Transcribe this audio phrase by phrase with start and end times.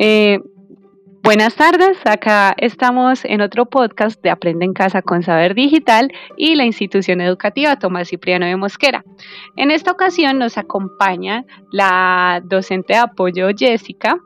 [0.00, 0.38] Eh,
[1.24, 6.54] buenas tardes, acá estamos en otro podcast de Aprende en Casa con Saber Digital y
[6.54, 9.04] la institución educativa Tomás Cipriano de Mosquera.
[9.56, 14.20] En esta ocasión nos acompaña la docente de apoyo Jessica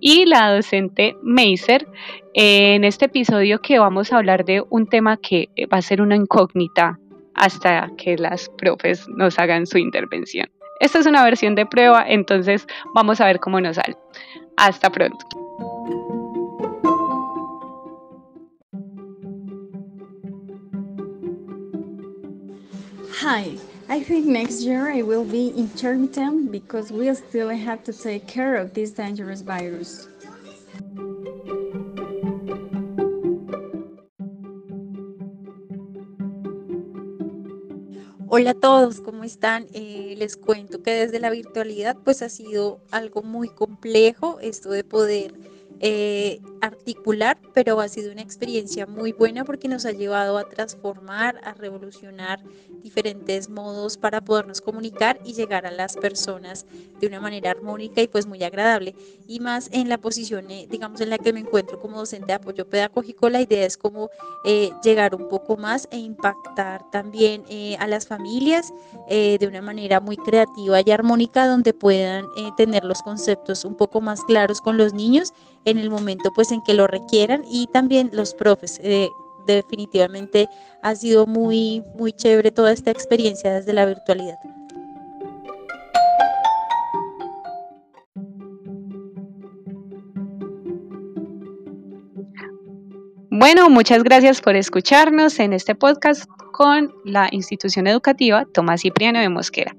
[0.00, 1.86] y la docente Meiser
[2.32, 6.16] en este episodio que vamos a hablar de un tema que va a ser una
[6.16, 6.98] incógnita
[7.34, 10.48] hasta que las profes nos hagan su intervención.
[10.80, 13.94] Esta es una versión de prueba, entonces vamos a ver cómo nos sale.
[14.60, 15.24] Ah, Hasta pronto.
[23.20, 23.56] Hi,
[23.88, 28.56] I think next year I will be intermittent because we still have to take care
[28.56, 30.08] of this dangerous virus.
[38.30, 39.68] Hola a todos, ¿cómo están?
[39.72, 44.84] Eh, les cuento que desde la virtualidad pues ha sido algo muy complejo esto de
[44.84, 45.32] poder
[45.80, 51.40] eh, articular, pero ha sido una experiencia muy buena porque nos ha llevado a transformar,
[51.44, 52.42] a revolucionar
[52.82, 56.66] diferentes modos para podernos comunicar y llegar a las personas
[57.00, 58.96] de una manera armónica y pues muy agradable.
[59.28, 62.32] Y más en la posición, eh, digamos, en la que me encuentro como docente de
[62.32, 64.10] apoyo pedagógico, la idea es como
[64.44, 67.44] eh, llegar un poco más e impactar también
[67.78, 68.72] a las familias
[69.08, 74.22] de una manera muy creativa y armónica donde puedan tener los conceptos un poco más
[74.24, 75.32] claros con los niños
[75.70, 78.80] en el momento pues en que lo requieran y también los profes.
[78.82, 79.08] Eh,
[79.46, 80.48] definitivamente
[80.82, 84.36] ha sido muy, muy chévere toda esta experiencia desde la virtualidad.
[93.30, 99.28] Bueno, muchas gracias por escucharnos en este podcast con la institución educativa Tomás Cipriano de
[99.28, 99.76] Mosquera.